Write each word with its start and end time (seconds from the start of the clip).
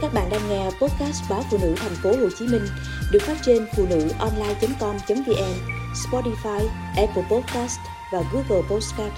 Các 0.00 0.14
bạn 0.14 0.28
đang 0.30 0.40
nghe 0.48 0.64
podcast 0.64 1.30
báo 1.30 1.42
phụ 1.50 1.58
nữ 1.62 1.74
thành 1.76 1.92
phố 2.02 2.10
Hồ 2.10 2.28
Chí 2.38 2.46
Minh 2.46 2.62
được 3.12 3.18
phát 3.22 3.36
trên 3.42 3.66
phụ 3.76 3.86
nữ 3.90 4.08
online.com.vn, 4.18 5.54
Spotify, 5.94 6.66
Apple 6.96 7.22
Podcast 7.30 7.78
và 8.12 8.22
Google 8.32 8.68
Podcast. 8.70 9.12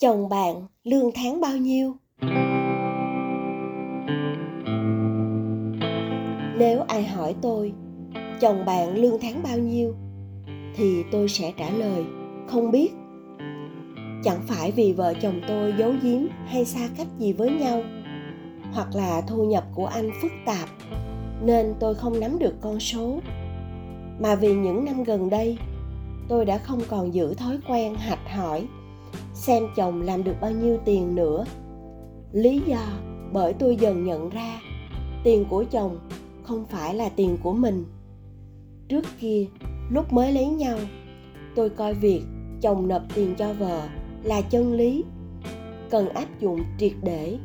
Chồng 0.00 0.28
bạn 0.28 0.66
lương 0.84 1.10
tháng 1.14 1.40
bao 1.40 1.56
nhiêu? 1.56 1.96
Nếu 6.58 6.84
ai 6.88 7.04
hỏi 7.04 7.34
tôi, 7.42 7.72
chồng 8.40 8.64
bạn 8.64 8.96
lương 8.96 9.20
tháng 9.22 9.42
bao 9.42 9.58
nhiêu? 9.58 9.94
Thì 10.76 11.04
tôi 11.12 11.28
sẽ 11.28 11.52
trả 11.58 11.70
lời, 11.70 12.04
không 12.48 12.70
biết. 12.70 12.92
Chẳng 14.24 14.42
phải 14.46 14.70
vì 14.70 14.92
vợ 14.92 15.14
chồng 15.22 15.40
tôi 15.48 15.74
giấu 15.78 15.92
giếm 16.02 16.20
hay 16.46 16.64
xa 16.64 16.88
cách 16.96 17.06
gì 17.18 17.32
với 17.32 17.50
nhau 17.50 17.82
hoặc 18.72 18.94
là 18.94 19.20
thu 19.20 19.44
nhập 19.44 19.64
của 19.74 19.86
anh 19.86 20.10
phức 20.22 20.32
tạp, 20.46 20.68
nên 21.42 21.74
tôi 21.80 21.94
không 21.94 22.20
nắm 22.20 22.38
được 22.38 22.54
con 22.60 22.80
số. 22.80 23.20
Mà 24.20 24.34
vì 24.34 24.54
những 24.54 24.84
năm 24.84 25.04
gần 25.04 25.30
đây, 25.30 25.58
tôi 26.28 26.44
đã 26.44 26.58
không 26.58 26.80
còn 26.88 27.14
giữ 27.14 27.34
thói 27.34 27.58
quen 27.68 27.94
hạch 27.94 28.30
hỏi, 28.30 28.66
xem 29.34 29.62
chồng 29.76 30.02
làm 30.02 30.24
được 30.24 30.34
bao 30.40 30.50
nhiêu 30.50 30.78
tiền 30.84 31.14
nữa. 31.14 31.44
Lý 32.32 32.62
do 32.66 32.82
bởi 33.32 33.52
tôi 33.52 33.76
dần 33.76 34.04
nhận 34.04 34.30
ra, 34.30 34.60
tiền 35.24 35.44
của 35.50 35.64
chồng 35.70 35.98
không 36.42 36.64
phải 36.66 36.94
là 36.94 37.08
tiền 37.08 37.36
của 37.42 37.52
mình. 37.52 37.84
Trước 38.88 39.04
kia, 39.20 39.46
lúc 39.90 40.12
mới 40.12 40.32
lấy 40.32 40.46
nhau, 40.46 40.78
tôi 41.54 41.70
coi 41.70 41.94
việc 41.94 42.22
chồng 42.60 42.88
nộp 42.88 43.02
tiền 43.14 43.34
cho 43.38 43.52
vợ 43.52 43.88
là 44.22 44.40
chân 44.40 44.72
lý, 44.72 45.04
cần 45.90 46.08
áp 46.08 46.40
dụng 46.40 46.60
triệt 46.78 46.92
để 47.02 47.38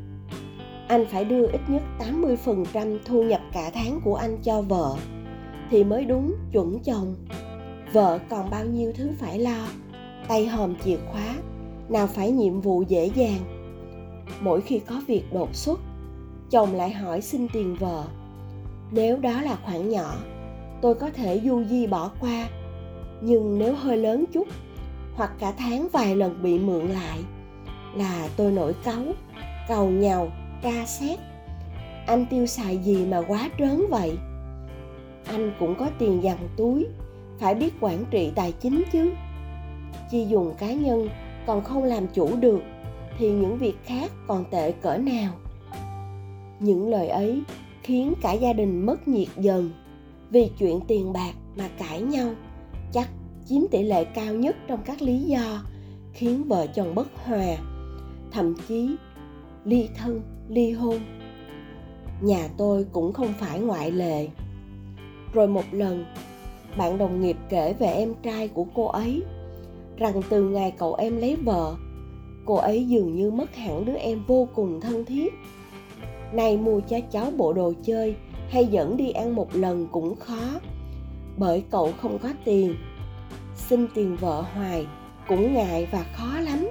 anh 0.87 1.05
phải 1.05 1.25
đưa 1.25 1.47
ít 1.47 1.61
nhất 1.67 1.83
80% 1.99 2.97
thu 3.05 3.23
nhập 3.23 3.41
cả 3.53 3.71
tháng 3.73 3.99
của 4.03 4.15
anh 4.15 4.37
cho 4.43 4.61
vợ 4.61 4.95
thì 5.69 5.83
mới 5.83 6.05
đúng 6.05 6.35
chuẩn 6.51 6.79
chồng. 6.79 7.15
Vợ 7.93 8.19
còn 8.29 8.49
bao 8.49 8.65
nhiêu 8.65 8.91
thứ 8.95 9.11
phải 9.19 9.39
lo, 9.39 9.67
tay 10.27 10.47
hòm 10.47 10.75
chìa 10.75 10.97
khóa, 11.11 11.35
nào 11.89 12.07
phải 12.07 12.31
nhiệm 12.31 12.61
vụ 12.61 12.81
dễ 12.81 13.09
dàng. 13.15 13.39
Mỗi 14.41 14.61
khi 14.61 14.79
có 14.79 15.01
việc 15.07 15.23
đột 15.33 15.55
xuất, 15.55 15.79
chồng 16.49 16.75
lại 16.75 16.91
hỏi 16.91 17.21
xin 17.21 17.47
tiền 17.53 17.75
vợ. 17.79 18.03
Nếu 18.91 19.17
đó 19.17 19.41
là 19.41 19.57
khoản 19.65 19.89
nhỏ, 19.89 20.15
tôi 20.81 20.95
có 20.95 21.09
thể 21.09 21.41
du 21.45 21.63
di 21.63 21.87
bỏ 21.87 22.11
qua. 22.19 22.49
Nhưng 23.21 23.59
nếu 23.59 23.75
hơi 23.75 23.97
lớn 23.97 24.25
chút, 24.33 24.47
hoặc 25.15 25.31
cả 25.39 25.53
tháng 25.57 25.87
vài 25.91 26.15
lần 26.15 26.43
bị 26.43 26.59
mượn 26.59 26.87
lại, 26.87 27.19
là 27.95 28.29
tôi 28.37 28.51
nổi 28.51 28.73
cáu, 28.83 29.03
cầu 29.67 29.89
nhau 29.89 30.31
ca 30.61 30.85
xét. 30.85 31.19
Anh 32.07 32.25
tiêu 32.29 32.45
xài 32.45 32.77
gì 32.77 33.05
mà 33.05 33.21
quá 33.27 33.49
trớn 33.59 33.81
vậy? 33.89 34.17
Anh 35.25 35.51
cũng 35.59 35.75
có 35.75 35.89
tiền 35.99 36.23
dằn 36.23 36.37
túi, 36.57 36.85
phải 37.39 37.55
biết 37.55 37.73
quản 37.79 38.05
trị 38.11 38.31
tài 38.35 38.51
chính 38.51 38.83
chứ. 38.91 39.11
Chi 40.11 40.25
dùng 40.29 40.53
cá 40.57 40.73
nhân, 40.73 41.09
còn 41.45 41.63
không 41.63 41.83
làm 41.83 42.07
chủ 42.07 42.35
được, 42.35 42.61
thì 43.17 43.31
những 43.31 43.57
việc 43.57 43.75
khác 43.85 44.11
còn 44.27 44.45
tệ 44.51 44.71
cỡ 44.71 44.97
nào? 44.97 45.33
Những 46.59 46.89
lời 46.89 47.07
ấy 47.07 47.41
khiến 47.83 48.13
cả 48.21 48.33
gia 48.33 48.53
đình 48.53 48.85
mất 48.85 49.07
nhiệt 49.07 49.27
dần. 49.37 49.71
Vì 50.29 50.49
chuyện 50.59 50.79
tiền 50.87 51.13
bạc 51.13 51.33
mà 51.57 51.69
cãi 51.77 52.01
nhau, 52.01 52.29
chắc 52.93 53.09
chiếm 53.45 53.61
tỷ 53.71 53.83
lệ 53.83 54.03
cao 54.03 54.33
nhất 54.33 54.55
trong 54.67 54.79
các 54.85 55.01
lý 55.01 55.19
do 55.19 55.63
khiến 56.13 56.43
vợ 56.43 56.67
chồng 56.67 56.95
bất 56.95 57.07
hòa. 57.25 57.57
Thậm 58.31 58.55
chí 58.67 58.95
ly 59.67 59.89
thân, 59.97 60.21
ly 60.49 60.71
hôn. 60.71 60.99
Nhà 62.21 62.47
tôi 62.57 62.85
cũng 62.91 63.13
không 63.13 63.33
phải 63.39 63.59
ngoại 63.59 63.91
lệ. 63.91 64.27
Rồi 65.33 65.47
một 65.47 65.63
lần, 65.71 66.05
bạn 66.77 66.97
đồng 66.97 67.21
nghiệp 67.21 67.37
kể 67.49 67.73
về 67.73 67.87
em 67.87 68.13
trai 68.23 68.47
của 68.47 68.65
cô 68.75 68.85
ấy, 68.85 69.23
rằng 69.97 70.21
từ 70.29 70.43
ngày 70.43 70.71
cậu 70.77 70.95
em 70.95 71.17
lấy 71.17 71.35
vợ, 71.35 71.75
cô 72.45 72.55
ấy 72.55 72.87
dường 72.87 73.15
như 73.15 73.31
mất 73.31 73.55
hẳn 73.55 73.85
đứa 73.85 73.95
em 73.95 74.23
vô 74.27 74.47
cùng 74.55 74.81
thân 74.81 75.05
thiết. 75.05 75.33
Nay 76.33 76.57
mua 76.57 76.79
cho 76.79 76.97
cháu 77.11 77.31
bộ 77.37 77.53
đồ 77.53 77.73
chơi 77.83 78.15
hay 78.49 78.65
dẫn 78.65 78.97
đi 78.97 79.11
ăn 79.11 79.35
một 79.35 79.55
lần 79.55 79.87
cũng 79.91 80.15
khó, 80.15 80.59
bởi 81.37 81.63
cậu 81.71 81.91
không 82.01 82.19
có 82.19 82.29
tiền. 82.45 82.75
Xin 83.55 83.87
tiền 83.95 84.15
vợ 84.15 84.41
hoài 84.41 84.87
cũng 85.27 85.53
ngại 85.53 85.87
và 85.91 86.05
khó 86.13 86.39
lắm. 86.39 86.67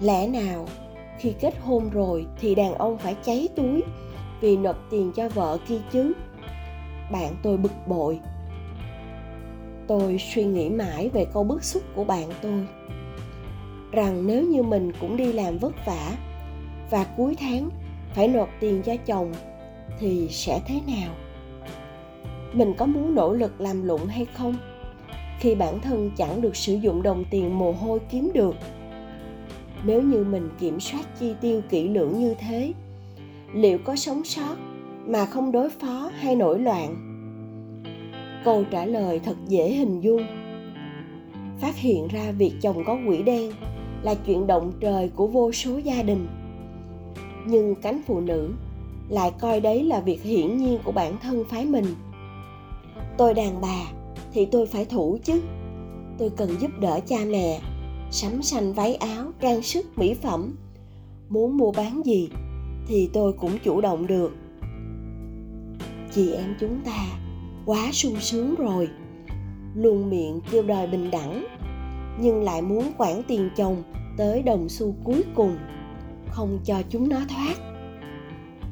Lẽ 0.00 0.26
nào 0.26 0.66
khi 1.18 1.34
kết 1.40 1.54
hôn 1.60 1.90
rồi 1.90 2.26
thì 2.40 2.54
đàn 2.54 2.74
ông 2.74 2.98
phải 2.98 3.16
cháy 3.22 3.48
túi 3.56 3.82
vì 4.40 4.56
nộp 4.56 4.76
tiền 4.90 5.12
cho 5.16 5.28
vợ 5.28 5.58
kia 5.68 5.78
chứ 5.92 6.12
bạn 7.12 7.34
tôi 7.42 7.56
bực 7.56 7.72
bội. 7.86 8.20
Tôi 9.86 10.18
suy 10.18 10.44
nghĩ 10.44 10.68
mãi 10.68 11.08
về 11.08 11.26
câu 11.34 11.44
bức 11.44 11.64
xúc 11.64 11.82
của 11.94 12.04
bạn 12.04 12.30
tôi. 12.42 12.66
Rằng 13.92 14.26
nếu 14.26 14.42
như 14.42 14.62
mình 14.62 14.92
cũng 15.00 15.16
đi 15.16 15.32
làm 15.32 15.58
vất 15.58 15.72
vả 15.86 16.12
và 16.90 17.06
cuối 17.16 17.36
tháng 17.40 17.70
phải 18.14 18.28
nộp 18.28 18.48
tiền 18.60 18.82
cho 18.82 18.96
chồng 19.06 19.32
thì 19.98 20.28
sẽ 20.30 20.60
thế 20.66 20.80
nào? 20.86 21.14
Mình 22.52 22.74
có 22.74 22.86
muốn 22.86 23.14
nỗ 23.14 23.32
lực 23.32 23.60
làm 23.60 23.82
lụng 23.82 24.06
hay 24.06 24.26
không? 24.34 24.54
Khi 25.40 25.54
bản 25.54 25.80
thân 25.80 26.10
chẳng 26.16 26.40
được 26.40 26.56
sử 26.56 26.74
dụng 26.74 27.02
đồng 27.02 27.24
tiền 27.30 27.58
mồ 27.58 27.72
hôi 27.72 27.98
kiếm 28.10 28.30
được 28.34 28.54
nếu 29.84 30.02
như 30.02 30.24
mình 30.24 30.48
kiểm 30.60 30.80
soát 30.80 31.18
chi 31.20 31.34
tiêu 31.40 31.62
kỹ 31.68 31.88
lưỡng 31.88 32.20
như 32.20 32.34
thế, 32.34 32.72
liệu 33.54 33.78
có 33.78 33.96
sống 33.96 34.24
sót 34.24 34.56
mà 35.06 35.26
không 35.26 35.52
đối 35.52 35.70
phó 35.70 36.10
hay 36.14 36.36
nổi 36.36 36.58
loạn? 36.58 37.04
Câu 38.44 38.64
trả 38.70 38.84
lời 38.84 39.20
thật 39.24 39.36
dễ 39.48 39.70
hình 39.70 40.00
dung. 40.00 40.22
Phát 41.60 41.76
hiện 41.76 42.08
ra 42.08 42.32
việc 42.32 42.52
chồng 42.62 42.84
có 42.86 42.98
quỷ 43.08 43.22
đen 43.22 43.52
là 44.02 44.14
chuyện 44.14 44.46
động 44.46 44.72
trời 44.80 45.10
của 45.16 45.26
vô 45.26 45.52
số 45.52 45.78
gia 45.78 46.02
đình. 46.02 46.26
Nhưng 47.46 47.74
cánh 47.74 48.00
phụ 48.06 48.20
nữ 48.20 48.52
lại 49.08 49.32
coi 49.40 49.60
đấy 49.60 49.84
là 49.84 50.00
việc 50.00 50.22
hiển 50.22 50.56
nhiên 50.56 50.78
của 50.84 50.92
bản 50.92 51.16
thân 51.22 51.44
phái 51.50 51.64
mình. 51.64 51.84
Tôi 53.16 53.34
đàn 53.34 53.60
bà 53.60 53.78
thì 54.32 54.44
tôi 54.44 54.66
phải 54.66 54.84
thủ 54.84 55.18
chứ 55.24 55.42
tôi 56.18 56.30
cần 56.30 56.50
giúp 56.60 56.70
đỡ 56.80 57.00
cha 57.06 57.16
mẹ 57.26 57.60
sắm 58.10 58.42
xanh 58.42 58.72
váy 58.72 58.94
áo, 58.94 59.32
trang 59.40 59.62
sức, 59.62 59.98
mỹ 59.98 60.14
phẩm. 60.14 60.56
Muốn 61.28 61.56
mua 61.56 61.72
bán 61.72 62.02
gì 62.04 62.30
thì 62.86 63.10
tôi 63.12 63.32
cũng 63.32 63.58
chủ 63.64 63.80
động 63.80 64.06
được. 64.06 64.32
Chị 66.14 66.32
em 66.32 66.56
chúng 66.60 66.80
ta 66.84 67.06
quá 67.66 67.88
sung 67.92 68.16
sướng 68.20 68.54
rồi. 68.54 68.88
Luôn 69.74 70.10
miệng 70.10 70.40
kêu 70.50 70.62
đòi 70.62 70.86
bình 70.86 71.10
đẳng, 71.10 71.46
nhưng 72.20 72.42
lại 72.42 72.62
muốn 72.62 72.92
quản 72.98 73.22
tiền 73.28 73.50
chồng 73.56 73.82
tới 74.16 74.42
đồng 74.42 74.68
xu 74.68 74.94
cuối 75.04 75.22
cùng, 75.34 75.56
không 76.30 76.58
cho 76.64 76.82
chúng 76.90 77.08
nó 77.08 77.16
thoát. 77.28 77.54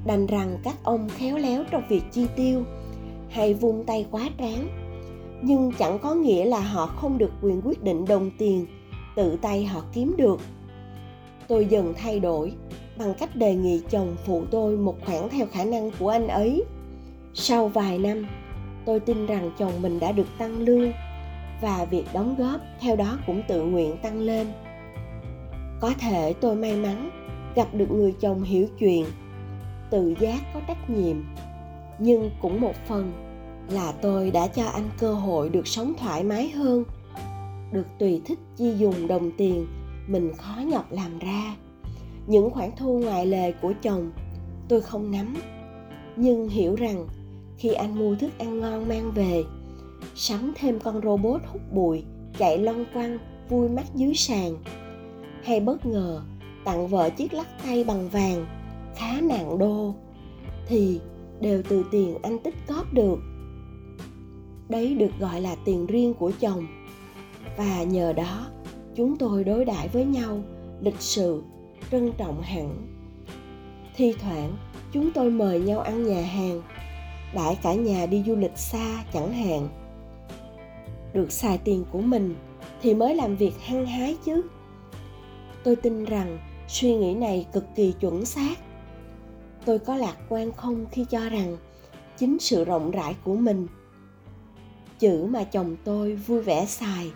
Đành 0.07 0.27
rằng 0.27 0.59
các 0.63 0.75
ông 0.83 1.09
khéo 1.09 1.39
léo 1.39 1.65
trong 1.71 1.83
việc 1.89 2.03
chi 2.13 2.27
tiêu 2.37 2.63
hay 3.29 3.55
vung 3.55 3.85
tay 3.85 4.07
quá 4.11 4.31
tráng, 4.39 4.69
nhưng 5.43 5.73
chẳng 5.79 5.99
có 5.99 6.15
nghĩa 6.15 6.45
là 6.45 6.61
họ 6.61 6.87
không 6.87 7.19
được 7.19 7.31
quyền 7.43 7.61
quyết 7.65 7.83
định 7.83 8.05
đồng 8.05 8.31
tiền 8.39 8.67
tự 9.17 9.37
tay 9.43 9.65
họ 9.65 9.83
kiếm 9.93 10.15
được. 10.19 10.41
Tôi 11.49 11.67
dần 11.67 11.95
thay 11.97 12.21
đổi, 12.21 12.53
bằng 12.99 13.15
cách 13.15 13.37
đề 13.37 13.55
nghị 13.55 13.83
chồng 13.91 14.17
phụ 14.25 14.45
tôi 14.51 14.77
một 14.77 14.97
khoản 15.05 15.29
theo 15.29 15.47
khả 15.47 15.65
năng 15.65 15.91
của 15.99 16.09
anh 16.09 16.29
ấy. 16.29 16.65
Sau 17.35 17.69
vài 17.69 17.99
năm, 17.99 18.27
tôi 18.87 19.01
tin 19.01 19.27
rằng 19.27 19.51
chồng 19.59 19.83
mình 19.83 20.01
đã 20.01 20.13
được 20.13 20.27
tăng 20.39 20.59
lương 20.59 20.93
và 21.63 21.87
việc 21.91 22.05
đóng 22.13 22.35
góp 22.39 22.61
theo 22.81 22.97
đó 22.97 23.19
cũng 23.27 23.43
tự 23.49 23.63
nguyện 23.63 23.97
tăng 24.03 24.21
lên. 24.21 24.47
Có 25.81 25.93
thể 26.01 26.35
tôi 26.41 26.57
may 26.57 26.77
mắn 26.77 27.11
gặp 27.55 27.75
được 27.75 27.91
người 27.91 28.15
chồng 28.21 28.43
hiểu 28.43 28.67
chuyện, 28.79 29.05
tự 29.91 30.15
giác 30.21 30.41
có 30.55 30.61
trách 30.69 30.91
nhiệm, 30.91 31.17
nhưng 31.99 32.31
cũng 32.41 32.61
một 32.61 32.75
phần 32.89 33.13
là 33.71 33.93
tôi 33.93 34.31
đã 34.31 34.47
cho 34.47 34.65
anh 34.65 34.91
cơ 34.99 35.15
hội 35.15 35.49
được 35.49 35.67
sống 35.67 35.93
thoải 35.99 36.25
mái 36.25 36.49
hơn 36.49 36.85
được 37.73 37.87
tùy 37.99 38.21
thích 38.25 38.39
chi 38.57 38.75
dùng 38.79 39.07
đồng 39.07 39.31
tiền 39.37 39.67
mình 40.07 40.33
khó 40.37 40.61
nhọc 40.67 40.93
làm 40.93 41.19
ra. 41.19 41.57
Những 42.27 42.51
khoản 42.51 42.71
thu 42.77 42.99
ngoài 42.99 43.27
lề 43.27 43.53
của 43.53 43.73
chồng 43.83 44.11
tôi 44.69 44.81
không 44.81 45.11
nắm, 45.11 45.37
nhưng 46.17 46.49
hiểu 46.49 46.75
rằng 46.75 47.07
khi 47.59 47.73
anh 47.73 47.99
mua 47.99 48.15
thức 48.15 48.39
ăn 48.39 48.61
ngon 48.61 48.89
mang 48.89 49.13
về, 49.15 49.45
sắm 50.15 50.53
thêm 50.57 50.81
con 50.81 51.01
robot 51.03 51.41
hút 51.47 51.63
bụi, 51.73 52.05
chạy 52.39 52.59
lon 52.59 52.85
quăng 52.93 53.19
vui 53.49 53.69
mắt 53.69 53.85
dưới 53.95 54.15
sàn. 54.15 54.57
Hay 55.45 55.61
bất 55.61 55.87
ngờ 55.87 56.23
tặng 56.65 56.89
vợ 56.89 57.11
chiếc 57.11 57.35
lắc 57.35 57.47
tay 57.65 57.85
bằng 57.85 58.09
vàng, 58.09 58.47
khá 58.97 59.21
nặng 59.21 59.59
đô, 59.59 59.95
thì 60.67 61.01
đều 61.41 61.63
từ 61.69 61.85
tiền 61.91 62.19
anh 62.23 62.39
tích 62.39 62.55
góp 62.69 62.93
được. 62.93 63.19
Đấy 64.69 64.95
được 64.95 65.11
gọi 65.21 65.41
là 65.41 65.57
tiền 65.65 65.87
riêng 65.87 66.15
của 66.15 66.33
chồng 66.41 66.67
và 67.57 67.83
nhờ 67.83 68.13
đó, 68.13 68.47
chúng 68.95 69.17
tôi 69.19 69.45
đối 69.45 69.65
đãi 69.65 69.89
với 69.89 70.05
nhau 70.05 70.43
lịch 70.81 71.01
sự, 71.01 71.43
trân 71.91 72.13
trọng 72.19 72.43
hẳn. 72.43 72.87
Thi 73.97 74.15
thoảng, 74.21 74.57
chúng 74.93 75.11
tôi 75.13 75.31
mời 75.31 75.61
nhau 75.61 75.81
ăn 75.81 76.05
nhà 76.05 76.23
hàng 76.23 76.63
đãi 77.35 77.59
cả 77.63 77.75
nhà 77.75 78.07
đi 78.07 78.23
du 78.27 78.35
lịch 78.37 78.59
xa 78.59 79.05
chẳng 79.13 79.33
hạn. 79.33 79.69
Được 81.13 81.33
xài 81.33 81.59
tiền 81.59 81.85
của 81.93 82.01
mình 82.01 82.35
thì 82.83 82.95
mới 82.95 83.15
làm 83.15 83.37
việc 83.37 83.53
hăng 83.61 83.87
hái 83.87 84.17
chứ. 84.25 84.43
Tôi 85.65 85.77
tin 85.77 86.05
rằng 86.05 86.39
suy 86.69 86.95
nghĩ 86.97 87.15
này 87.15 87.47
cực 87.53 87.65
kỳ 87.75 87.93
chuẩn 88.01 88.25
xác. 88.25 88.59
Tôi 89.65 89.79
có 89.79 89.97
lạc 89.97 90.17
quan 90.29 90.53
không 90.53 90.87
khi 90.93 91.05
cho 91.11 91.29
rằng 91.29 91.57
chính 92.17 92.39
sự 92.39 92.65
rộng 92.65 92.91
rãi 92.91 93.15
của 93.25 93.37
mình, 93.37 93.67
chữ 94.99 95.25
mà 95.25 95.45
chồng 95.45 95.77
tôi 95.85 96.15
vui 96.15 96.43
vẻ 96.43 96.67
xài 96.67 97.11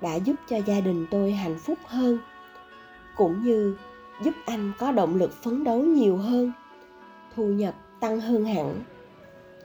đã 0.00 0.14
giúp 0.14 0.34
cho 0.48 0.56
gia 0.66 0.80
đình 0.80 1.06
tôi 1.10 1.32
hạnh 1.32 1.58
phúc 1.58 1.78
hơn, 1.86 2.18
cũng 3.16 3.42
như 3.42 3.76
giúp 4.22 4.34
anh 4.46 4.72
có 4.78 4.92
động 4.92 5.16
lực 5.16 5.42
phấn 5.42 5.64
đấu 5.64 5.82
nhiều 5.82 6.16
hơn, 6.16 6.52
thu 7.36 7.44
nhập 7.44 7.74
tăng 8.00 8.20
hơn 8.20 8.44
hẳn. 8.44 8.82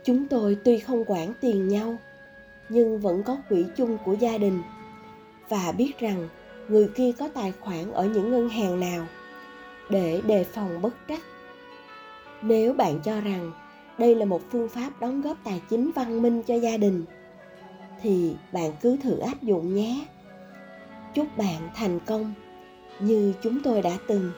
Chúng 0.03 0.27
tôi 0.27 0.57
tuy 0.63 0.79
không 0.79 1.03
quản 1.07 1.33
tiền 1.41 1.67
nhau, 1.67 1.97
nhưng 2.69 2.99
vẫn 2.99 3.23
có 3.23 3.37
quỹ 3.49 3.65
chung 3.77 3.97
của 4.05 4.13
gia 4.13 4.37
đình 4.37 4.61
và 5.49 5.71
biết 5.71 5.99
rằng 5.99 6.29
người 6.67 6.89
kia 6.95 7.11
có 7.19 7.27
tài 7.27 7.51
khoản 7.51 7.91
ở 7.91 8.05
những 8.05 8.31
ngân 8.31 8.49
hàng 8.49 8.79
nào 8.79 9.05
để 9.89 10.21
đề 10.25 10.43
phòng 10.43 10.81
bất 10.81 10.93
trắc. 11.09 11.19
Nếu 12.41 12.73
bạn 12.73 12.99
cho 13.03 13.21
rằng 13.21 13.51
đây 13.97 14.15
là 14.15 14.25
một 14.25 14.41
phương 14.51 14.69
pháp 14.69 14.89
đóng 14.99 15.21
góp 15.21 15.37
tài 15.43 15.61
chính 15.69 15.91
văn 15.95 16.21
minh 16.21 16.43
cho 16.43 16.55
gia 16.55 16.77
đình, 16.77 17.05
thì 18.01 18.35
bạn 18.53 18.71
cứ 18.81 18.97
thử 18.97 19.17
áp 19.17 19.43
dụng 19.43 19.75
nhé 19.75 20.05
chúc 21.13 21.37
bạn 21.37 21.69
thành 21.75 21.99
công 21.99 22.33
như 22.99 23.33
chúng 23.43 23.59
tôi 23.63 23.81
đã 23.81 23.97
từng. 24.07 24.31